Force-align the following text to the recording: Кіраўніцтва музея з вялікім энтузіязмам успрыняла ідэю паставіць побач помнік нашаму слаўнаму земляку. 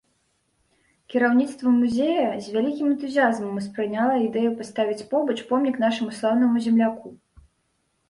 Кіраўніцтва 1.13 1.73
музея 1.81 2.31
з 2.47 2.57
вялікім 2.57 2.87
энтузіязмам 2.93 3.53
успрыняла 3.61 4.19
ідэю 4.27 4.49
паставіць 4.65 5.07
побач 5.15 5.37
помнік 5.55 5.75
нашаму 5.89 6.11
слаўнаму 6.21 6.57
земляку. 6.69 7.19